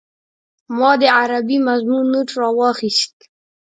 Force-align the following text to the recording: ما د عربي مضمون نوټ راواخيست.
ما 0.77 0.91
د 1.01 1.03
عربي 1.19 1.57
مضمون 1.67 2.05
نوټ 2.13 2.29
راواخيست. 2.41 3.15